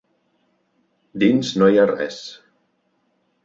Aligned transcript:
Dins 1.25 1.53
no 1.61 1.69
hi 1.75 1.79
ha 1.83 1.87
res. 1.95 2.21